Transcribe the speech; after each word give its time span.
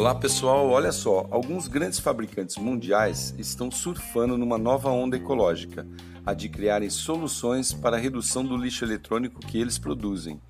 Olá 0.00 0.14
pessoal, 0.14 0.70
olha 0.70 0.92
só, 0.92 1.26
alguns 1.30 1.68
grandes 1.68 1.98
fabricantes 1.98 2.56
mundiais 2.56 3.34
estão 3.36 3.70
surfando 3.70 4.38
numa 4.38 4.56
nova 4.56 4.88
onda 4.88 5.18
ecológica, 5.18 5.86
a 6.24 6.32
de 6.32 6.48
criarem 6.48 6.88
soluções 6.88 7.74
para 7.74 7.98
a 7.98 8.00
redução 8.00 8.42
do 8.42 8.56
lixo 8.56 8.82
eletrônico 8.82 9.40
que 9.40 9.58
eles 9.58 9.76
produzem. 9.76 10.40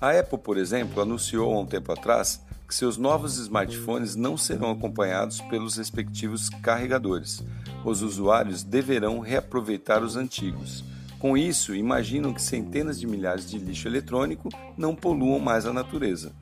A 0.00 0.16
Apple, 0.16 0.38
por 0.38 0.56
exemplo, 0.56 1.02
anunciou 1.02 1.52
há 1.52 1.58
um 1.58 1.66
tempo 1.66 1.90
atrás 1.90 2.40
que 2.68 2.72
seus 2.72 2.96
novos 2.96 3.36
smartphones 3.36 4.14
não 4.14 4.36
serão 4.36 4.70
acompanhados 4.70 5.40
pelos 5.40 5.76
respectivos 5.76 6.48
carregadores. 6.48 7.42
Os 7.84 8.02
usuários 8.02 8.62
deverão 8.62 9.18
reaproveitar 9.18 10.04
os 10.04 10.14
antigos. 10.14 10.84
Com 11.18 11.36
isso, 11.36 11.74
imaginam 11.74 12.32
que 12.32 12.40
centenas 12.40 13.00
de 13.00 13.08
milhares 13.08 13.50
de 13.50 13.58
lixo 13.58 13.88
eletrônico 13.88 14.48
não 14.78 14.94
poluam 14.94 15.40
mais 15.40 15.66
a 15.66 15.72
natureza. 15.72 16.32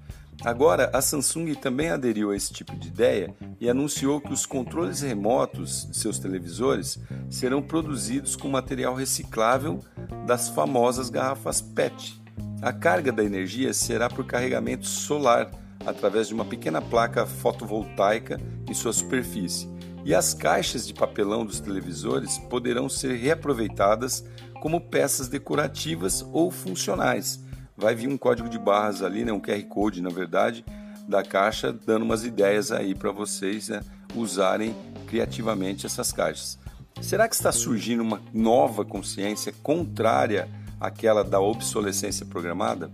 Agora, 0.44 0.88
a 0.92 1.02
Samsung 1.02 1.54
também 1.54 1.90
aderiu 1.90 2.30
a 2.30 2.36
esse 2.36 2.52
tipo 2.52 2.76
de 2.76 2.88
ideia 2.88 3.34
e 3.60 3.68
anunciou 3.68 4.20
que 4.20 4.32
os 4.32 4.46
controles 4.46 5.00
remotos 5.00 5.88
de 5.90 5.96
seus 5.96 6.18
televisores 6.18 6.98
serão 7.28 7.60
produzidos 7.60 8.36
com 8.36 8.48
material 8.48 8.94
reciclável 8.94 9.80
das 10.26 10.48
famosas 10.48 11.10
garrafas 11.10 11.60
PET. 11.60 12.22
A 12.62 12.72
carga 12.72 13.10
da 13.10 13.24
energia 13.24 13.74
será 13.74 14.08
por 14.08 14.24
carregamento 14.26 14.86
solar 14.86 15.50
através 15.84 16.28
de 16.28 16.34
uma 16.34 16.44
pequena 16.44 16.80
placa 16.80 17.26
fotovoltaica 17.26 18.40
em 18.68 18.74
sua 18.74 18.92
superfície, 18.92 19.68
e 20.04 20.14
as 20.14 20.34
caixas 20.34 20.86
de 20.86 20.94
papelão 20.94 21.44
dos 21.44 21.58
televisores 21.58 22.38
poderão 22.38 22.88
ser 22.88 23.16
reaproveitadas 23.16 24.24
como 24.60 24.80
peças 24.80 25.28
decorativas 25.28 26.24
ou 26.32 26.50
funcionais 26.50 27.47
vai 27.78 27.94
vir 27.94 28.08
um 28.08 28.18
código 28.18 28.48
de 28.48 28.58
barras 28.58 29.02
ali, 29.02 29.24
né, 29.24 29.32
um 29.32 29.40
QR 29.40 29.62
Code, 29.68 30.02
na 30.02 30.10
verdade, 30.10 30.64
da 31.06 31.22
caixa, 31.22 31.72
dando 31.72 32.02
umas 32.02 32.24
ideias 32.24 32.72
aí 32.72 32.94
para 32.94 33.12
vocês 33.12 33.68
né, 33.68 33.80
usarem 34.14 34.74
criativamente 35.06 35.86
essas 35.86 36.12
caixas. 36.12 36.58
Será 37.00 37.28
que 37.28 37.36
está 37.36 37.52
surgindo 37.52 38.02
uma 38.02 38.20
nova 38.34 38.84
consciência 38.84 39.54
contrária 39.62 40.48
àquela 40.80 41.22
da 41.22 41.40
obsolescência 41.40 42.26
programada? 42.26 42.90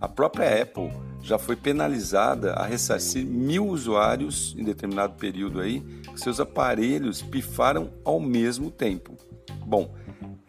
A 0.00 0.08
própria 0.08 0.62
Apple 0.62 0.90
já 1.20 1.36
foi 1.36 1.56
penalizada 1.56 2.52
a 2.52 2.64
ressarcir 2.64 3.26
mil 3.26 3.66
usuários 3.66 4.54
em 4.56 4.64
determinado 4.64 5.14
período 5.14 5.60
aí 5.60 5.80
que 5.80 6.20
seus 6.20 6.40
aparelhos 6.40 7.20
pifaram 7.20 7.90
ao 8.04 8.20
mesmo 8.20 8.70
tempo. 8.70 9.16
Bom, 9.66 9.92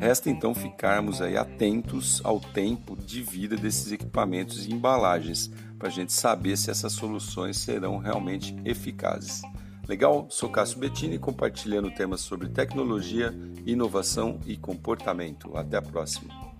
Resta 0.02 0.31
então 0.31 0.55
ficarmos 0.55 1.21
aí 1.21 1.38
atentos 1.38 2.21
ao 2.23 2.39
tempo 2.39 2.95
de 2.95 3.21
vida 3.21 3.55
desses 3.55 3.91
equipamentos 3.91 4.66
e 4.66 4.73
embalagens 4.73 5.52
para 5.77 5.89
a 5.89 5.91
gente 5.91 6.11
saber 6.11 6.58
se 6.58 6.71
essas 6.71 6.93
soluções 6.93 7.58
serão 7.58 7.99
realmente 7.99 8.55
eficazes. 8.66 9.43
Legal? 9.88 10.25
Sou 10.27 10.49
Cássio 10.49 10.80
Bettini 10.80 11.19
compartilhando 11.19 11.91
temas 11.91 12.21
sobre 12.21 12.49
tecnologia, 12.49 13.31
inovação 13.63 14.39
e 14.47 14.58
comportamento. 14.58 15.55
Até 15.55 15.77
a 15.77 15.81
próxima. 15.83 16.50